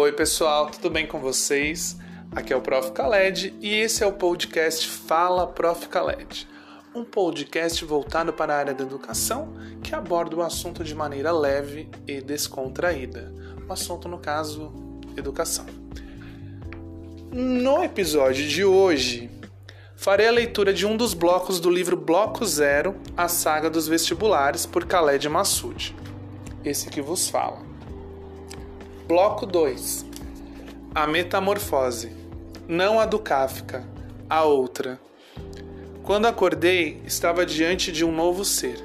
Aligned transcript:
Oi, 0.00 0.12
pessoal, 0.12 0.70
tudo 0.70 0.90
bem 0.90 1.08
com 1.08 1.18
vocês? 1.18 1.96
Aqui 2.30 2.52
é 2.52 2.56
o 2.56 2.60
Prof. 2.60 2.92
Khaled 2.92 3.52
e 3.60 3.74
esse 3.74 4.04
é 4.04 4.06
o 4.06 4.12
podcast 4.12 4.88
Fala 4.88 5.44
Prof. 5.44 5.88
Khaled, 5.88 6.46
um 6.94 7.02
podcast 7.02 7.84
voltado 7.84 8.32
para 8.32 8.54
a 8.54 8.58
área 8.58 8.74
da 8.74 8.84
educação 8.84 9.54
que 9.82 9.96
aborda 9.96 10.36
o 10.36 10.42
assunto 10.42 10.84
de 10.84 10.94
maneira 10.94 11.32
leve 11.32 11.90
e 12.06 12.20
descontraída. 12.20 13.34
O 13.68 13.72
assunto, 13.72 14.06
no 14.06 14.18
caso, 14.18 14.72
educação. 15.16 15.66
No 17.32 17.82
episódio 17.82 18.46
de 18.46 18.64
hoje, 18.64 19.28
farei 19.96 20.28
a 20.28 20.30
leitura 20.30 20.72
de 20.72 20.86
um 20.86 20.96
dos 20.96 21.12
blocos 21.12 21.58
do 21.58 21.68
livro 21.68 21.96
Bloco 21.96 22.46
Zero, 22.46 22.94
A 23.16 23.26
Saga 23.26 23.68
dos 23.68 23.88
Vestibulares, 23.88 24.64
por 24.64 24.84
Khaled 24.84 25.28
Massoud. 25.28 25.92
Esse 26.64 26.88
que 26.88 27.02
vos 27.02 27.28
fala. 27.28 27.67
Bloco 29.08 29.46
2 29.46 30.04
A 30.94 31.06
Metamorfose. 31.06 32.12
Não 32.68 33.00
a 33.00 33.06
do 33.06 33.18
Kafka, 33.18 33.82
a 34.28 34.44
outra. 34.44 35.00
Quando 36.02 36.26
acordei, 36.26 37.00
estava 37.06 37.46
diante 37.46 37.90
de 37.90 38.04
um 38.04 38.12
novo 38.12 38.44
ser. 38.44 38.76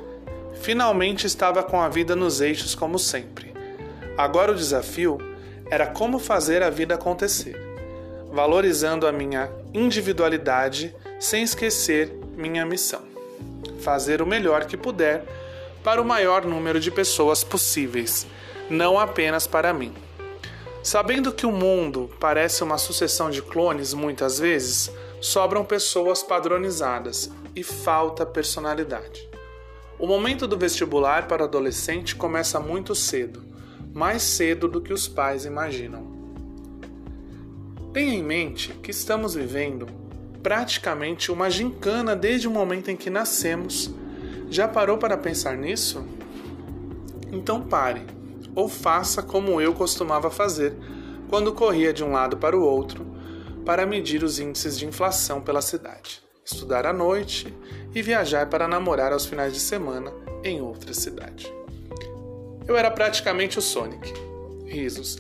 Finalmente 0.62 1.28
estava 1.28 1.62
com 1.62 1.81
a 1.81 1.90
vida 1.90 2.16
nos 2.16 2.40
eixos, 2.40 2.73
como 2.73 2.98
sempre. 2.98 3.54
Agora 4.17 4.54
o 4.54 4.55
desafio 4.55 5.17
era 5.70 5.88
como 5.88 6.17
fazer 6.17 6.64
a 6.64 6.70
vida 6.70 6.95
acontecer, 6.95 7.59
valorizando 8.31 9.05
a 9.05 9.12
minha 9.12 9.52
individualidade 9.73 10.95
sem 11.20 11.44
esquecer 11.44 12.17
minha 12.38 12.66
missão. 12.66 13.02
Fazer 13.81 14.22
o 14.22 14.26
melhor 14.26 14.67
que 14.67 14.78
puder 14.78 15.26
para 15.84 16.02
o 16.02 16.05
maior 16.05 16.45
número 16.45 16.80
de 16.80 16.89
pessoas 16.89 17.44
possíveis, 17.44 18.26
não 18.70 18.98
apenas 18.98 19.45
para 19.45 19.73
mim. 19.73 19.94
Sabendo 20.84 21.31
que 21.31 21.45
o 21.45 21.52
mundo 21.52 22.09
parece 22.20 22.62
uma 22.62 22.78
sucessão 22.78 23.30
de 23.30 23.42
clones 23.42 23.94
muitas 23.94 24.38
vezes, 24.38 24.92
sobram 25.22 25.64
pessoas 25.64 26.22
padronizadas 26.22 27.31
e 27.56 27.64
falta 27.64 28.26
personalidade. 28.26 29.30
O 29.98 30.06
momento 30.06 30.45
do 30.45 30.58
vestibular 30.58 31.26
para 31.26 31.45
adolescente 31.45 32.17
começa 32.17 32.59
muito 32.59 32.94
cedo, 32.94 33.45
mais 33.94 34.23
cedo 34.23 34.67
do 34.67 34.81
que 34.81 34.92
os 34.92 35.08
pais 35.08 35.45
imaginam. 35.45 36.06
Tenha 37.94 38.16
em 38.16 38.23
mente 38.23 38.73
que 38.84 38.92
estamos 38.92 39.36
vivendo 39.36 39.88
praticamente 40.42 41.31
uma 41.31 41.50
gincana 41.50 42.14
desde 42.14 42.45
o 42.45 42.52
momento 42.52 42.92
em 42.92 42.98
que 42.98 43.09
nascemos. 43.09 43.89
Já 44.50 44.67
parou 44.67 44.98
para 44.98 45.16
pensar 45.16 45.56
nisso? 45.56 46.06
Então 47.31 47.61
pare 47.61 48.02
ou 48.56 48.70
faça 48.70 49.22
como 49.22 49.59
eu 49.59 49.73
costumava 49.73 50.30
fazer 50.30 50.76
quando 51.30 51.54
corria 51.54 51.92
de 51.92 52.04
um 52.04 52.12
lado 52.12 52.38
para 52.38 52.58
o 52.58 52.64
outro 52.64 53.06
para 53.66 53.86
medir 53.86 54.23
os 54.23 54.40
índices 54.40 54.78
de 54.78 54.86
inflação 54.86 55.42
pela 55.42 55.62
cidade, 55.62 56.22
estudar 56.45 56.86
à 56.86 56.94
noite 56.94 57.54
e 57.95 58.02
viajar 58.02 58.50
para 58.50 58.68
namorar 58.68 59.14
aos 59.14 59.26
finais 59.26 59.54
de 59.54 59.60
semana 59.60 60.12
em 60.44 60.62
outra 60.62 60.94
cidade. 60.94 61.52
Eu 62.68 62.78
era 62.78 62.92
praticamente 62.92 63.58
o 63.58 63.62
Sonic. 63.62 64.14
Risos. 64.66 65.17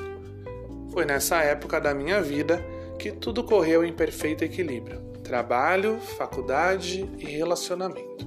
Foi 0.91 1.05
nessa 1.05 1.41
época 1.43 1.79
da 1.79 1.93
minha 1.93 2.21
vida 2.21 2.63
que 2.97 3.11
tudo 3.11 3.43
correu 3.43 3.83
em 3.83 3.91
perfeito 3.91 4.43
equilíbrio: 4.43 4.99
trabalho, 5.23 5.99
faculdade 6.17 7.09
e 7.17 7.25
relacionamento. 7.25 8.25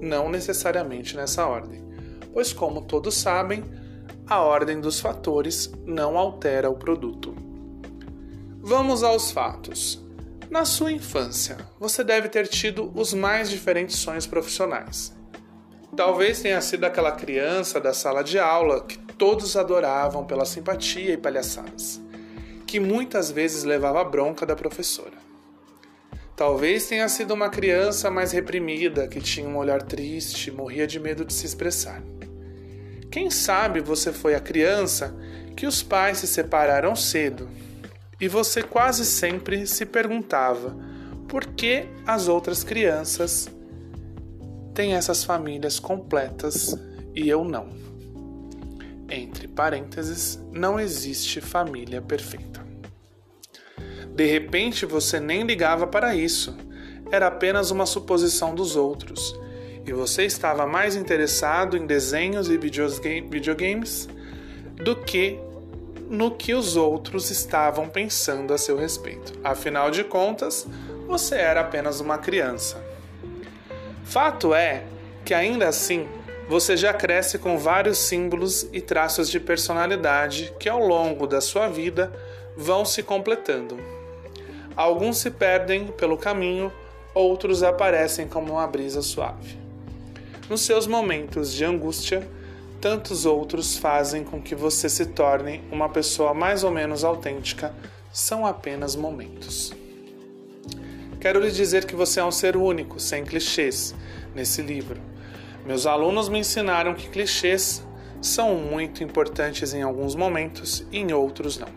Não 0.00 0.28
necessariamente 0.28 1.16
nessa 1.16 1.46
ordem, 1.46 1.84
pois, 2.32 2.52
como 2.52 2.82
todos 2.82 3.14
sabem, 3.14 3.64
a 4.26 4.40
ordem 4.40 4.80
dos 4.80 5.00
fatores 5.00 5.70
não 5.84 6.16
altera 6.16 6.70
o 6.70 6.76
produto. 6.76 7.34
Vamos 8.62 9.02
aos 9.02 9.30
fatos. 9.30 10.02
Na 10.50 10.64
sua 10.64 10.92
infância, 10.92 11.58
você 11.78 12.02
deve 12.02 12.30
ter 12.30 12.48
tido 12.48 12.90
os 12.94 13.12
mais 13.12 13.50
diferentes 13.50 13.96
sonhos 13.96 14.26
profissionais. 14.26 15.14
Talvez 15.94 16.40
tenha 16.40 16.60
sido 16.62 16.84
aquela 16.84 17.12
criança 17.12 17.78
da 17.78 17.92
sala 17.92 18.24
de 18.24 18.38
aula 18.38 18.82
que 18.84 18.96
todos 18.96 19.56
adoravam 19.56 20.24
pela 20.24 20.46
simpatia 20.46 21.12
e 21.12 21.18
palhaçadas, 21.18 22.00
que 22.66 22.80
muitas 22.80 23.30
vezes 23.30 23.62
levava 23.62 24.00
a 24.00 24.04
bronca 24.04 24.46
da 24.46 24.56
professora. 24.56 25.22
Talvez 26.34 26.86
tenha 26.86 27.08
sido 27.08 27.34
uma 27.34 27.50
criança 27.50 28.10
mais 28.10 28.32
reprimida, 28.32 29.06
que 29.06 29.20
tinha 29.20 29.48
um 29.48 29.58
olhar 29.58 29.82
triste, 29.82 30.50
morria 30.50 30.86
de 30.86 30.98
medo 30.98 31.24
de 31.24 31.32
se 31.32 31.44
expressar. 31.46 32.02
Quem 33.14 33.30
sabe 33.30 33.80
você 33.80 34.12
foi 34.12 34.34
a 34.34 34.40
criança 34.40 35.14
que 35.56 35.68
os 35.68 35.84
pais 35.84 36.18
se 36.18 36.26
separaram 36.26 36.96
cedo 36.96 37.48
e 38.20 38.26
você 38.26 38.60
quase 38.60 39.04
sempre 39.04 39.68
se 39.68 39.86
perguntava 39.86 40.76
por 41.28 41.46
que 41.46 41.86
as 42.04 42.26
outras 42.26 42.64
crianças 42.64 43.48
têm 44.74 44.94
essas 44.94 45.22
famílias 45.22 45.78
completas 45.78 46.76
e 47.14 47.28
eu 47.28 47.44
não. 47.44 47.68
Entre 49.08 49.46
parênteses, 49.46 50.40
não 50.50 50.80
existe 50.80 51.40
família 51.40 52.02
perfeita. 52.02 52.66
De 54.12 54.26
repente 54.26 54.84
você 54.84 55.20
nem 55.20 55.44
ligava 55.44 55.86
para 55.86 56.16
isso, 56.16 56.52
era 57.12 57.28
apenas 57.28 57.70
uma 57.70 57.86
suposição 57.86 58.56
dos 58.56 58.74
outros 58.74 59.38
e 59.86 59.92
você 59.92 60.24
estava 60.24 60.66
mais 60.66 60.96
interessado 60.96 61.76
em 61.76 61.86
desenhos 61.86 62.48
e 62.48 62.58
videogames 62.58 64.08
do 64.76 64.96
que 64.96 65.38
no 66.08 66.30
que 66.30 66.54
os 66.54 66.76
outros 66.76 67.30
estavam 67.30 67.88
pensando 67.88 68.52
a 68.52 68.58
seu 68.58 68.76
respeito. 68.76 69.32
Afinal 69.42 69.90
de 69.90 70.04
contas, 70.04 70.66
você 71.06 71.36
era 71.36 71.60
apenas 71.60 72.00
uma 72.00 72.18
criança. 72.18 72.82
Fato 74.04 74.54
é 74.54 74.84
que 75.24 75.32
ainda 75.32 75.68
assim 75.68 76.06
você 76.48 76.76
já 76.76 76.92
cresce 76.92 77.38
com 77.38 77.56
vários 77.56 77.96
símbolos 77.98 78.68
e 78.72 78.80
traços 78.80 79.30
de 79.30 79.40
personalidade 79.40 80.52
que 80.58 80.68
ao 80.68 80.78
longo 80.78 81.26
da 81.26 81.40
sua 81.40 81.68
vida 81.68 82.12
vão 82.54 82.84
se 82.84 83.02
completando. 83.02 83.78
Alguns 84.76 85.18
se 85.18 85.30
perdem 85.30 85.86
pelo 85.86 86.18
caminho, 86.18 86.70
outros 87.14 87.62
aparecem 87.62 88.28
como 88.28 88.52
uma 88.52 88.66
brisa 88.66 89.00
suave. 89.00 89.63
Nos 90.48 90.60
seus 90.60 90.86
momentos 90.86 91.54
de 91.54 91.64
angústia, 91.64 92.28
tantos 92.78 93.24
outros 93.24 93.78
fazem 93.78 94.22
com 94.22 94.42
que 94.42 94.54
você 94.54 94.90
se 94.90 95.06
torne 95.06 95.62
uma 95.72 95.88
pessoa 95.88 96.34
mais 96.34 96.62
ou 96.62 96.70
menos 96.70 97.02
autêntica, 97.02 97.74
são 98.12 98.44
apenas 98.44 98.94
momentos. 98.94 99.72
Quero 101.18 101.40
lhe 101.40 101.50
dizer 101.50 101.86
que 101.86 101.96
você 101.96 102.20
é 102.20 102.24
um 102.24 102.30
ser 102.30 102.58
único, 102.58 103.00
sem 103.00 103.24
clichês, 103.24 103.94
nesse 104.34 104.60
livro. 104.60 105.00
Meus 105.64 105.86
alunos 105.86 106.28
me 106.28 106.40
ensinaram 106.40 106.92
que 106.92 107.08
clichês 107.08 107.82
são 108.20 108.54
muito 108.54 109.02
importantes 109.02 109.72
em 109.72 109.80
alguns 109.80 110.14
momentos 110.14 110.86
e 110.92 110.98
em 110.98 111.10
outros 111.14 111.56
não. 111.56 111.68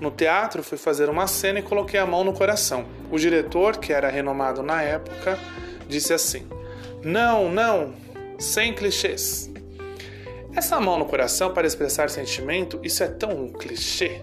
No 0.00 0.10
teatro, 0.10 0.64
fui 0.64 0.78
fazer 0.78 1.08
uma 1.08 1.28
cena 1.28 1.60
e 1.60 1.62
coloquei 1.62 2.00
a 2.00 2.06
mão 2.06 2.24
no 2.24 2.32
coração. 2.32 2.84
O 3.08 3.18
diretor, 3.18 3.76
que 3.76 3.92
era 3.92 4.10
renomado 4.10 4.64
na 4.64 4.82
época, 4.82 5.38
disse 5.88 6.12
assim: 6.12 6.44
não, 7.02 7.48
não, 7.48 7.94
sem 8.38 8.72
clichês. 8.74 9.50
Essa 10.54 10.80
mão 10.80 10.98
no 10.98 11.04
coração 11.04 11.52
para 11.52 11.66
expressar 11.66 12.10
sentimento, 12.10 12.80
isso 12.82 13.04
é 13.04 13.08
tão 13.08 13.30
um 13.30 13.52
clichê. 13.52 14.20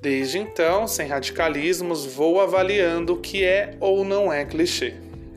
Desde 0.00 0.38
então, 0.38 0.88
sem 0.88 1.06
radicalismos, 1.06 2.04
vou 2.04 2.40
avaliando 2.40 3.14
o 3.14 3.20
que 3.20 3.44
é 3.44 3.76
ou 3.78 4.04
não 4.04 4.32
é 4.32 4.44
clichê. 4.44 4.94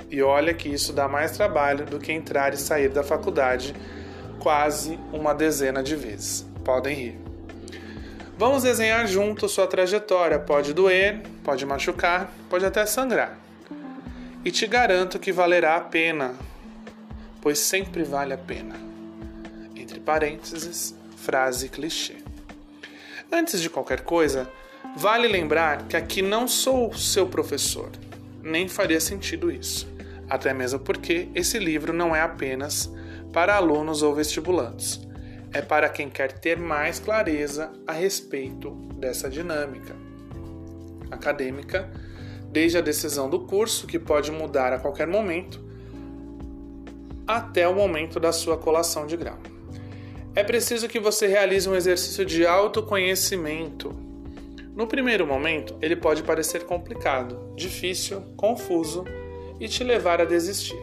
E 0.09 0.21
olha 0.21 0.53
que 0.53 0.69
isso 0.69 0.91
dá 0.91 1.07
mais 1.07 1.31
trabalho 1.31 1.85
do 1.85 1.99
que 1.99 2.11
entrar 2.11 2.53
e 2.53 2.57
sair 2.57 2.89
da 2.89 3.03
faculdade 3.03 3.75
quase 4.39 4.97
uma 5.13 5.33
dezena 5.33 5.83
de 5.83 5.95
vezes. 5.95 6.45
Podem 6.65 6.95
rir. 6.95 7.19
Vamos 8.37 8.63
desenhar 8.63 9.05
junto 9.07 9.47
sua 9.47 9.67
trajetória. 9.67 10.39
Pode 10.39 10.73
doer, 10.73 11.21
pode 11.43 11.65
machucar, 11.65 12.31
pode 12.49 12.65
até 12.65 12.85
sangrar 12.85 13.46
e 14.47 14.51
te 14.51 14.65
garanto 14.65 15.19
que 15.19 15.33
valerá 15.33 15.75
a 15.75 15.81
pena, 15.81 16.33
pois 17.41 17.59
sempre 17.59 18.05
vale 18.05 18.33
a 18.33 18.37
pena. 18.37 18.75
Entre 19.75 19.99
parênteses, 19.99 20.95
frase 21.17 21.67
clichê. 21.67 22.15
Antes 23.29 23.59
de 23.59 23.69
qualquer 23.69 24.05
coisa, 24.05 24.49
vale 24.95 25.27
lembrar 25.27 25.85
que 25.89 25.97
aqui 25.97 26.21
não 26.21 26.47
sou 26.47 26.93
seu 26.93 27.27
professor, 27.27 27.91
nem 28.41 28.69
faria 28.69 29.01
sentido 29.01 29.51
isso, 29.51 29.85
até 30.29 30.53
mesmo 30.53 30.79
porque 30.79 31.27
esse 31.35 31.59
livro 31.59 31.91
não 31.91 32.15
é 32.15 32.21
apenas 32.21 32.89
para 33.33 33.53
alunos 33.53 34.01
ou 34.01 34.15
vestibulantes, 34.15 35.01
é 35.51 35.61
para 35.61 35.89
quem 35.89 36.09
quer 36.09 36.31
ter 36.31 36.57
mais 36.57 36.99
clareza 37.01 37.69
a 37.85 37.91
respeito 37.91 38.71
dessa 38.95 39.29
dinâmica 39.29 39.93
acadêmica 41.11 41.89
desde 42.51 42.77
a 42.77 42.81
decisão 42.81 43.29
do 43.29 43.41
curso, 43.41 43.87
que 43.87 43.99
pode 43.99 44.31
mudar 44.31 44.73
a 44.73 44.79
qualquer 44.79 45.07
momento, 45.07 45.61
até 47.27 47.67
o 47.67 47.75
momento 47.75 48.19
da 48.19 48.31
sua 48.31 48.57
colação 48.57 49.05
de 49.05 49.17
grau. 49.17 49.37
é 50.33 50.43
preciso 50.43 50.87
que 50.87 50.99
você 50.99 51.25
realize 51.25 51.67
um 51.67 51.75
exercício 51.75 52.23
de 52.23 52.45
autoconhecimento. 52.45 53.91
No 54.75 54.85
primeiro 54.85 55.25
momento, 55.25 55.75
ele 55.81 55.95
pode 55.95 56.21
parecer 56.21 56.63
complicado, 56.63 57.39
difícil, 57.55 58.21
confuso 58.37 59.03
e 59.59 59.67
te 59.67 59.83
levar 59.83 60.21
a 60.21 60.25
desistir. 60.25 60.77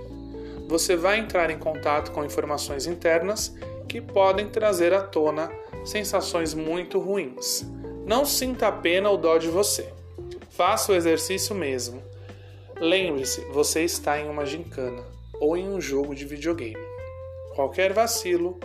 Você 0.66 0.96
vai 0.96 1.20
entrar 1.20 1.50
em 1.50 1.58
contato 1.58 2.10
com 2.10 2.24
informações 2.24 2.86
internas 2.86 3.54
que 3.88 4.00
podem 4.00 4.48
trazer 4.48 4.92
à 4.92 5.00
tona 5.00 5.48
sensações 5.84 6.52
muito 6.52 6.98
ruins. 6.98 7.64
Não 8.04 8.24
sinta 8.24 8.66
a 8.66 8.72
pena 8.72 9.08
ou 9.08 9.16
dó 9.16 9.38
de 9.38 9.46
você. 9.46 9.93
Faça 10.56 10.92
o 10.92 10.94
exercício 10.94 11.52
mesmo. 11.52 12.00
Lembre-se, 12.80 13.40
você 13.46 13.82
está 13.82 14.20
em 14.20 14.28
uma 14.28 14.46
gincana 14.46 15.02
ou 15.40 15.56
em 15.56 15.68
um 15.68 15.80
jogo 15.80 16.14
de 16.14 16.24
videogame. 16.24 16.78
Qualquer 17.56 17.92
vacilo 17.92 18.60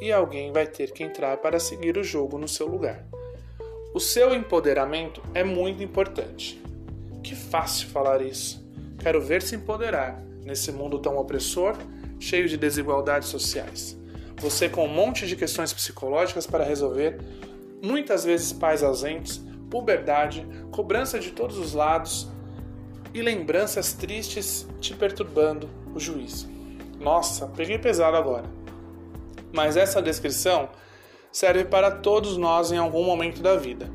e 0.00 0.10
alguém 0.10 0.50
vai 0.50 0.66
ter 0.66 0.90
que 0.90 1.04
entrar 1.04 1.36
para 1.36 1.60
seguir 1.60 1.96
o 1.96 2.02
jogo 2.02 2.36
no 2.36 2.48
seu 2.48 2.66
lugar. 2.66 3.06
O 3.94 4.00
seu 4.00 4.34
empoderamento 4.34 5.22
é 5.32 5.44
muito 5.44 5.84
importante. 5.84 6.60
Que 7.22 7.36
fácil 7.36 7.86
falar 7.90 8.20
isso. 8.22 8.68
Quero 8.98 9.20
ver 9.20 9.40
se 9.40 9.54
empoderar 9.54 10.20
nesse 10.44 10.72
mundo 10.72 10.98
tão 10.98 11.16
opressor, 11.16 11.76
cheio 12.18 12.48
de 12.48 12.56
desigualdades 12.56 13.28
sociais. 13.28 13.96
Você 14.38 14.68
com 14.68 14.84
um 14.84 14.92
monte 14.92 15.28
de 15.28 15.36
questões 15.36 15.72
psicológicas 15.72 16.44
para 16.44 16.64
resolver, 16.64 17.20
muitas 17.80 18.24
vezes 18.24 18.52
pais 18.52 18.82
ausentes, 18.82 19.40
puberdade, 19.70 20.46
cobrança 20.70 21.18
de 21.18 21.30
todos 21.30 21.56
os 21.56 21.72
lados 21.72 22.28
e 23.14 23.22
lembranças 23.22 23.92
tristes 23.92 24.66
te 24.80 24.94
perturbando 24.94 25.68
o 25.94 26.00
juízo. 26.00 26.48
Nossa, 26.98 27.46
peguei 27.46 27.78
pesado 27.78 28.16
agora. 28.16 28.44
Mas 29.52 29.76
essa 29.76 30.02
descrição 30.02 30.68
serve 31.32 31.64
para 31.64 31.90
todos 31.90 32.36
nós 32.36 32.72
em 32.72 32.76
algum 32.76 33.04
momento 33.04 33.40
da 33.40 33.56
vida. 33.56 33.90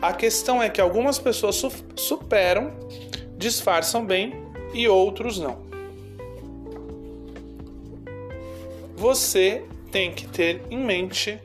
A 0.00 0.12
questão 0.12 0.62
é 0.62 0.68
que 0.68 0.80
algumas 0.80 1.18
pessoas 1.18 1.62
superam, 1.96 2.72
disfarçam 3.36 4.04
bem 4.04 4.34
e 4.72 4.88
outros 4.88 5.38
não. 5.38 5.66
Você 8.96 9.64
tem 9.90 10.12
que 10.12 10.26
ter 10.26 10.62
em 10.70 10.78
mente 10.78 11.38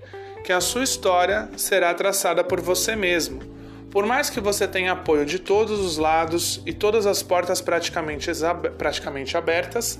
que 0.43 0.51
a 0.51 0.61
sua 0.61 0.83
história 0.83 1.49
será 1.57 1.93
traçada 1.93 2.43
por 2.43 2.59
você 2.59 2.95
mesmo. 2.95 3.50
Por 3.91 4.05
mais 4.05 4.29
que 4.29 4.39
você 4.39 4.65
tenha 4.65 4.93
apoio 4.93 5.25
de 5.25 5.38
todos 5.38 5.77
os 5.81 5.97
lados 5.97 6.61
e 6.65 6.71
todas 6.71 7.05
as 7.05 7.21
portas 7.21 7.59
praticamente, 7.59 8.31
praticamente 8.77 9.35
abertas, 9.35 9.99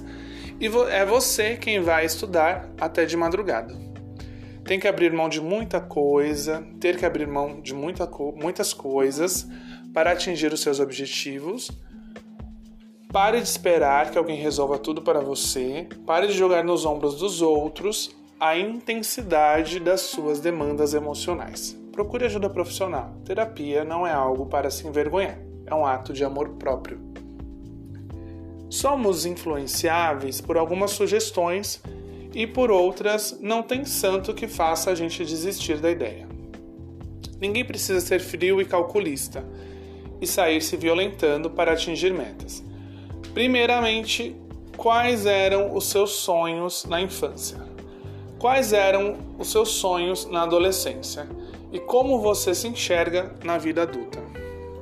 é 0.90 1.06
você 1.06 1.58
quem 1.58 1.82
vai 1.82 2.06
estudar 2.06 2.70
até 2.80 3.04
de 3.04 3.18
madrugada. 3.18 3.78
Tem 4.64 4.80
que 4.80 4.88
abrir 4.88 5.12
mão 5.12 5.28
de 5.28 5.42
muita 5.42 5.82
coisa, 5.82 6.66
ter 6.80 6.98
que 6.98 7.06
abrir 7.06 7.28
mão 7.28 7.60
de 7.60 7.74
muita 7.74 8.10
muitas 8.36 8.74
coisas 8.74 9.46
para 9.94 10.14
atingir 10.14 10.54
os 10.54 10.62
seus 10.62 10.80
objetivos. 10.80 11.70
Pare 13.12 13.42
de 13.42 13.48
esperar 13.48 14.10
que 14.10 14.18
alguém 14.18 14.40
resolva 14.40 14.78
tudo 14.78 15.02
para 15.02 15.20
você. 15.20 15.86
Pare 16.06 16.28
de 16.28 16.34
jogar 16.34 16.64
nos 16.64 16.86
ombros 16.86 17.16
dos 17.16 17.42
outros 17.42 18.16
a 18.40 18.58
intensidade 18.58 19.82
das 19.82 20.02
suas 20.02 20.40
demandas 20.40 20.94
emocionais. 20.94 21.81
Procure 22.02 22.26
ajuda 22.26 22.50
profissional. 22.50 23.16
Terapia 23.24 23.84
não 23.84 24.08
é 24.08 24.12
algo 24.12 24.48
para 24.48 24.72
se 24.72 24.88
envergonhar, 24.88 25.38
é 25.68 25.76
um 25.76 25.86
ato 25.86 26.12
de 26.12 26.26
amor 26.26 26.50
próprio. 26.58 27.00
Somos 28.72 29.24
influenciáveis 29.24 30.42
por 30.42 30.58
algumas 30.58 30.90
sugestões 30.90 31.80
e 32.34 32.48
por 32.48 32.72
outras 32.72 33.38
não 33.40 33.62
tem 33.62 33.86
santo 33.86 34.34
que 34.34 34.48
faça 34.48 34.90
a 34.90 34.96
gente 34.96 35.24
desistir 35.24 35.78
da 35.78 35.92
ideia. 35.92 36.28
Ninguém 37.40 37.64
precisa 37.64 38.02
ser 38.02 38.20
frio 38.20 38.60
e 38.60 38.66
calculista 38.66 39.46
e 40.20 40.26
sair 40.26 40.60
se 40.60 40.76
violentando 40.76 41.52
para 41.52 41.74
atingir 41.74 42.16
metas. 42.16 42.64
Primeiramente, 43.32 44.36
quais 44.76 45.28
eram 45.28 45.76
os 45.76 45.86
seus 45.86 46.14
sonhos 46.14 46.84
na 46.84 47.00
infância? 47.00 47.60
Quais 48.40 48.74
eram 48.74 49.18
os 49.38 49.52
seus 49.52 49.70
sonhos 49.70 50.26
na 50.26 50.42
adolescência? 50.42 51.30
E 51.72 51.80
como 51.80 52.20
você 52.20 52.54
se 52.54 52.68
enxerga 52.68 53.34
na 53.44 53.58
vida 53.58 53.84
adulta? 53.84 54.20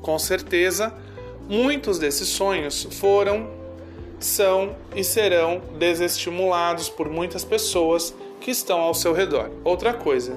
Com 0.02 0.18
certeza, 0.18 0.94
muitos 1.48 2.00
desses 2.00 2.28
sonhos 2.30 2.88
foram 3.00 3.48
são 4.20 4.76
e 4.96 5.04
serão 5.04 5.62
desestimulados 5.78 6.90
por 6.90 7.08
muitas 7.08 7.46
pessoas 7.46 8.14
que 8.42 8.52
estão 8.52 8.82
ao 8.82 8.94
seu 8.94 9.14
redor. 9.14 9.50
Outra 9.64 9.94
coisa, 9.94 10.36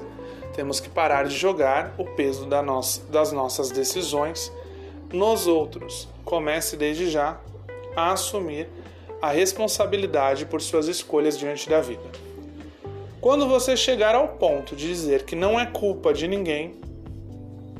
temos 0.53 0.79
que 0.79 0.89
parar 0.89 1.25
de 1.25 1.35
jogar 1.35 1.93
o 1.97 2.05
peso 2.05 2.47
das 3.09 3.31
nossas 3.31 3.71
decisões 3.71 4.51
nos 5.11 5.47
outros. 5.47 6.07
Comece 6.23 6.77
desde 6.77 7.09
já 7.09 7.39
a 7.95 8.11
assumir 8.13 8.69
a 9.21 9.31
responsabilidade 9.31 10.45
por 10.45 10.61
suas 10.61 10.87
escolhas 10.87 11.37
diante 11.37 11.69
da 11.69 11.81
vida. 11.81 12.03
Quando 13.23 13.47
você 13.47 13.77
chegar 13.77 14.15
ao 14.15 14.27
ponto 14.27 14.75
de 14.75 14.85
dizer 14.85 15.23
que 15.23 15.33
não 15.33 15.57
é 15.57 15.65
culpa 15.65 16.13
de 16.13 16.27
ninguém, 16.27 16.75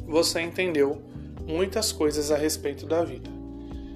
você 0.07 0.39
entendeu 0.39 1.01
muitas 1.45 1.91
coisas 1.91 2.31
a 2.31 2.37
respeito 2.37 2.85
da 2.85 3.03
vida. 3.03 3.29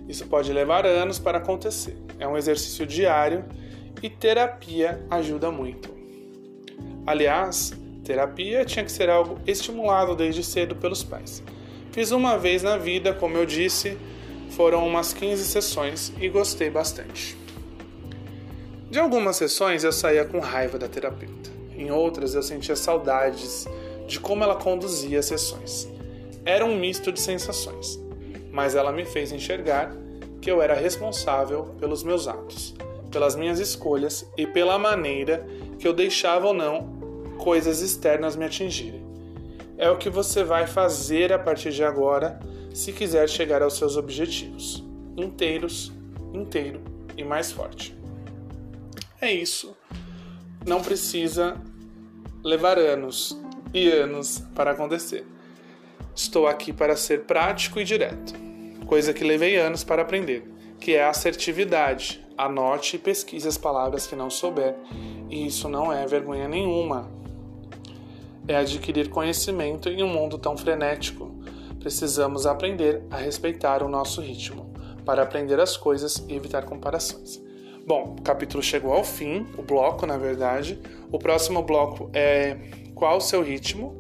Isso 0.10 0.28
pode 0.28 0.52
levar 0.52 0.86
anos 0.86 1.20
para 1.20 1.38
acontecer. 1.38 1.96
É 2.20 2.28
um 2.28 2.36
exercício 2.36 2.86
diário 2.86 3.46
e 4.04 4.10
terapia 4.10 5.02
ajuda 5.10 5.50
muito. 5.50 5.90
Aliás, 7.06 7.72
terapia 8.04 8.66
tinha 8.66 8.84
que 8.84 8.92
ser 8.92 9.10
algo 9.10 9.40
estimulado 9.48 10.18
desde 10.18 10.44
cedo 10.44 10.76
pelos 10.76 11.02
pais. 11.02 11.42
Fiz 11.94 12.12
uma 12.12 12.38
vez 12.38 12.62
na 12.62 12.76
vida, 12.76 13.14
como 13.14 13.38
eu 13.38 13.46
disse, 13.46 13.98
foram 14.50 14.86
umas 14.86 15.14
15 15.14 15.46
sessões 15.46 16.12
e 16.20 16.28
gostei 16.28 16.70
bastante. 16.70 17.47
De 18.90 19.00
algumas 19.00 19.36
sessões 19.36 19.84
eu 19.84 19.92
saía 19.92 20.26
com 20.26 20.40
raiva 20.40 20.78
da 20.78 20.88
terapeuta. 20.88 21.50
Em 21.76 21.92
outras 21.92 22.34
eu 22.34 22.42
sentia 22.42 22.76
saudades 22.76 23.66
de 24.08 24.20
como 24.20 24.44
ela 24.44 24.56
conduzia 24.56 25.20
as 25.20 25.26
sessões. 25.26 25.88
Era 26.46 26.66
um 26.66 26.78
misto 26.78 27.12
de 27.12 27.20
sensações 27.20 28.00
mas 28.58 28.74
ela 28.74 28.92
me 28.92 29.06
fez 29.06 29.32
enxergar 29.32 29.96
que 30.42 30.50
eu 30.50 30.64
era 30.64 30.74
responsável 30.74 31.76
pelos 31.80 32.04
meus 32.04 32.28
atos, 32.28 32.74
pelas 33.12 33.36
minhas 33.36 33.60
escolhas 33.60 34.28
e 34.36 34.48
pela 34.48 34.80
maneira 34.80 35.46
que 35.78 35.88
eu 35.88 35.94
deixava 35.94 36.48
ou 36.48 36.56
não 36.56 36.98
coisas 37.38 37.82
externas 37.82 38.36
me 38.36 38.46
atingirem. 38.46 39.06
É 39.78 39.90
o 39.90 39.98
que 39.98 40.10
você 40.10 40.44
vai 40.44 40.66
fazer 40.66 41.32
a 41.32 41.38
partir 41.38 41.72
de 41.72 41.84
agora 41.84 42.40
se 42.74 42.92
quiser 42.92 43.30
chegar 43.30 43.62
aos 43.62 43.78
seus 43.78 43.96
objetivos. 43.96 44.84
Inteiros, 45.16 45.92
inteiro 46.34 46.82
e 47.16 47.24
mais 47.24 47.52
forte. 47.52 47.97
É 49.20 49.32
isso. 49.32 49.76
Não 50.66 50.82
precisa 50.82 51.60
levar 52.44 52.78
anos 52.78 53.40
e 53.74 53.90
anos 53.90 54.44
para 54.54 54.72
acontecer. 54.72 55.26
Estou 56.16 56.48
aqui 56.48 56.74
para 56.74 56.96
ser 56.96 57.24
prático 57.24 57.80
e 57.80 57.84
direto 57.84 58.48
coisa 58.88 59.14
que 59.14 59.24
levei 59.24 59.58
anos 59.58 59.84
para 59.84 60.02
aprender, 60.02 60.50
que 60.80 60.96
é 60.96 61.04
a 61.04 61.10
assertividade. 61.10 62.26
Anote 62.38 62.96
e 62.96 63.00
pesquise 63.00 63.48
as 63.48 63.58
palavras 63.58 64.08
que 64.08 64.16
não 64.16 64.30
souber, 64.30 64.76
e 65.30 65.46
isso 65.46 65.68
não 65.68 65.92
é 65.92 66.06
vergonha 66.08 66.48
nenhuma. 66.48 67.12
É 68.48 68.56
adquirir 68.56 69.10
conhecimento 69.10 69.90
em 69.90 70.02
um 70.02 70.08
mundo 70.08 70.38
tão 70.38 70.56
frenético. 70.56 71.36
Precisamos 71.80 72.46
aprender 72.46 73.04
a 73.12 73.18
respeitar 73.18 73.84
o 73.84 73.90
nosso 73.90 74.22
ritmo, 74.22 74.72
para 75.04 75.24
aprender 75.24 75.60
as 75.60 75.76
coisas 75.76 76.24
e 76.30 76.34
evitar 76.34 76.64
comparações. 76.64 77.42
Bom, 77.88 78.18
o 78.20 78.22
capítulo 78.22 78.62
chegou 78.62 78.92
ao 78.92 79.02
fim, 79.02 79.48
o 79.58 79.62
bloco, 79.62 80.06
na 80.06 80.18
verdade. 80.18 80.78
O 81.10 81.18
próximo 81.18 81.64
bloco 81.64 82.12
é 82.14 82.58
qual 82.94 83.16
o 83.16 83.22
seu 83.22 83.42
ritmo. 83.42 83.96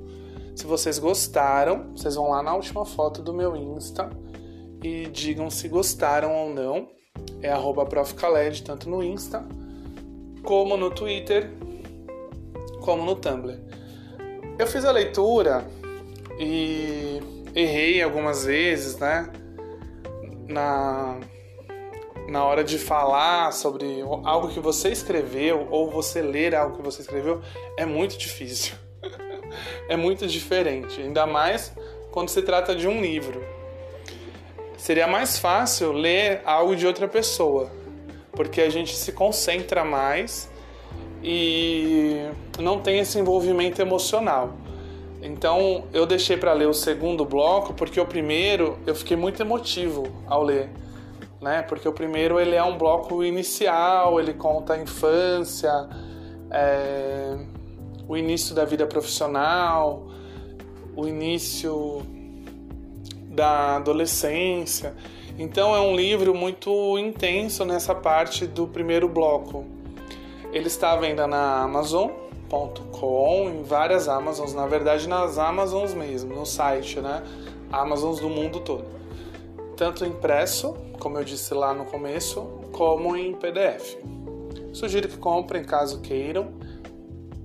Se 0.53 0.65
vocês 0.65 0.99
gostaram, 0.99 1.93
vocês 1.95 2.15
vão 2.15 2.31
lá 2.31 2.43
na 2.43 2.53
última 2.53 2.83
foto 2.83 3.21
do 3.21 3.33
meu 3.33 3.55
Insta 3.55 4.09
e 4.83 5.05
digam 5.05 5.49
se 5.49 5.69
gostaram 5.69 6.35
ou 6.35 6.53
não. 6.53 6.89
É 7.41 7.53
profcaled, 7.85 8.61
tanto 8.61 8.89
no 8.89 9.01
Insta, 9.01 9.47
como 10.43 10.75
no 10.75 10.91
Twitter, 10.91 11.49
como 12.81 13.05
no 13.05 13.15
Tumblr. 13.15 13.57
Eu 14.59 14.67
fiz 14.67 14.83
a 14.83 14.91
leitura 14.91 15.65
e 16.37 17.21
errei 17.55 18.01
algumas 18.01 18.43
vezes, 18.43 18.97
né? 18.97 19.31
Na, 20.45 21.21
na 22.27 22.43
hora 22.43 22.63
de 22.63 22.77
falar 22.77 23.51
sobre 23.53 24.01
algo 24.23 24.49
que 24.49 24.59
você 24.59 24.89
escreveu 24.89 25.67
ou 25.71 25.89
você 25.89 26.21
ler 26.21 26.53
algo 26.53 26.77
que 26.77 26.83
você 26.83 27.01
escreveu 27.01 27.41
é 27.77 27.85
muito 27.85 28.17
difícil. 28.17 28.75
é 29.87 29.95
muito 29.95 30.27
diferente, 30.27 31.01
ainda 31.01 31.25
mais 31.25 31.73
quando 32.11 32.29
se 32.29 32.41
trata 32.41 32.75
de 32.75 32.87
um 32.87 33.01
livro 33.01 33.57
seria 34.77 35.07
mais 35.07 35.37
fácil 35.37 35.91
ler 35.91 36.41
algo 36.45 36.75
de 36.75 36.87
outra 36.87 37.07
pessoa, 37.07 37.69
porque 38.31 38.61
a 38.61 38.69
gente 38.69 38.95
se 38.95 39.11
concentra 39.11 39.83
mais 39.83 40.49
e 41.21 42.21
não 42.59 42.79
tem 42.79 42.99
esse 42.99 43.19
envolvimento 43.19 43.81
emocional. 43.81 44.53
Então 45.21 45.85
eu 45.91 46.05
deixei 46.05 46.37
para 46.37 46.53
ler 46.53 46.67
o 46.67 46.73
segundo 46.73 47.25
bloco 47.25 47.73
porque 47.73 47.99
o 47.99 48.05
primeiro 48.05 48.77
eu 48.85 48.95
fiquei 48.95 49.17
muito 49.17 49.41
emotivo 49.41 50.07
ao 50.27 50.43
ler, 50.43 50.69
né? 51.41 51.61
Porque 51.61 51.87
o 51.87 51.93
primeiro 51.93 52.39
ele 52.39 52.55
é 52.55 52.63
um 52.63 52.77
bloco 52.77 53.23
inicial, 53.23 54.19
ele 54.19 54.33
conta 54.33 54.73
a 54.73 54.77
infância, 54.77 55.71
é, 56.51 57.37
o 58.07 58.15
início 58.17 58.55
da 58.55 58.65
vida 58.65 58.85
profissional, 58.85 60.07
o 60.95 61.07
início 61.07 62.01
da 63.29 63.75
adolescência. 63.75 64.95
Então 65.37 65.75
é 65.75 65.79
um 65.79 65.95
livro 65.95 66.33
muito 66.33 66.97
intenso 66.97 67.63
nessa 67.63 67.93
parte 67.93 68.47
do 68.47 68.67
primeiro 68.67 69.07
bloco. 69.07 69.65
Ele 70.51 70.65
está 70.65 70.93
à 70.93 70.95
venda 70.95 71.27
na 71.27 71.61
Amazon.com, 71.61 73.49
em 73.49 73.61
várias 73.61 74.07
Amazons, 74.07 74.55
na 74.55 74.65
verdade 74.65 75.07
nas 75.07 75.37
Amazons 75.37 75.93
mesmo, 75.93 76.33
no 76.33 76.45
site, 76.45 76.99
né? 76.99 77.21
Amazons 77.71 78.19
do 78.19 78.29
mundo 78.29 78.61
todo. 78.61 78.85
Tanto 79.75 80.03
impresso, 80.03 80.75
como 80.99 81.17
eu 81.17 81.23
disse 81.23 81.53
lá 81.53 81.73
no 81.73 81.85
começo, 81.85 82.41
como 82.71 83.15
em 83.15 83.33
PDF. 83.33 83.97
Sugiro 84.73 85.07
que 85.07 85.17
comprem 85.17 85.63
caso 85.63 86.01
queiram. 86.01 86.53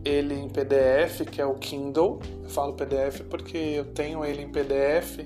Ele 0.05 0.35
em 0.35 0.49
PDF, 0.49 1.25
que 1.31 1.41
é 1.41 1.47
o 1.47 1.55
Kindle. 1.55 2.21
Eu 2.43 2.51
falo 2.51 2.75
PDF 2.75 3.23
porque 3.31 3.57
eu 3.57 3.85
tenho 3.87 4.25
ele 4.25 4.43
em 4.43 4.49
PDF 4.49 5.21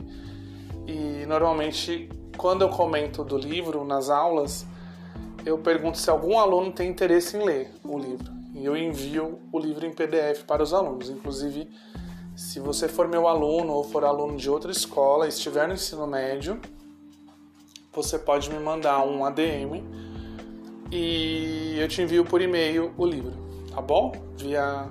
e 0.87 1.27
normalmente 1.27 2.09
quando 2.37 2.63
eu 2.63 2.69
comento 2.69 3.25
do 3.25 3.37
livro 3.37 3.85
nas 3.85 4.11
aulas, 4.11 4.67
eu 5.45 5.59
pergunto 5.59 5.99
se 5.99 6.11
algum 6.11 6.39
aluno 6.39 6.71
tem 6.71 6.91
interesse 6.91 7.37
em 7.37 7.45
ler 7.45 7.73
o 7.83 7.99
livro. 7.99 8.33
E 8.55 8.65
eu 8.65 8.77
envio 8.77 9.39
o 9.51 9.59
livro 9.59 9.87
em 9.87 9.93
PDF 9.93 10.45
para 10.47 10.63
os 10.63 10.73
alunos. 10.73 11.11
Inclusive, 11.11 11.69
se 12.37 12.61
você 12.61 12.87
for 12.89 13.09
meu 13.09 13.27
aluno 13.27 13.73
ou 13.73 13.85
for 13.85 14.05
aluno 14.05 14.37
de 14.37 14.49
outra 14.49 14.71
escola, 14.71 15.27
estiver 15.27 15.67
no 15.67 15.75
ensino 15.75 16.07
médio, 16.07 16.61
você 17.97 18.19
pode 18.19 18.51
me 18.51 18.59
mandar 18.59 19.03
um 19.07 19.25
ADM 19.25 19.83
e 20.93 21.79
eu 21.79 21.89
te 21.89 22.03
envio 22.03 22.27
por 22.27 22.43
e-mail 22.43 22.93
o 22.99 23.07
livro, 23.07 23.33
tá 23.75 23.81
bom? 23.81 24.13
Via 24.37 24.87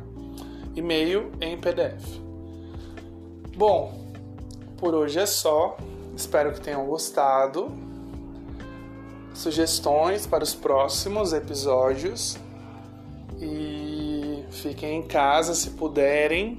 e-mail 0.76 1.32
em 1.40 1.56
PDF. 1.56 2.04
Bom, 3.56 3.94
por 4.78 4.96
hoje 4.96 5.20
é 5.20 5.26
só. 5.28 5.78
Espero 6.16 6.52
que 6.52 6.62
tenham 6.62 6.86
gostado 6.88 7.72
sugestões 9.36 10.26
para 10.26 10.44
os 10.44 10.56
próximos 10.56 11.32
episódios 11.32 12.38
e 13.40 14.44
fiquem 14.50 15.00
em 15.00 15.04
casa 15.04 15.54
se 15.54 15.72
puderem 15.72 16.58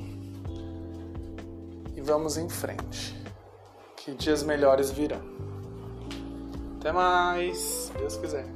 e 1.96 2.00
vamos 2.00 2.36
em 2.36 2.48
frente. 2.48 3.16
Que 3.96 4.12
dias 4.12 4.44
melhores 4.44 4.90
virão. 4.92 5.36
Até 6.86 6.92
mais, 6.92 7.90
Deus 7.98 8.16
quiser. 8.16 8.55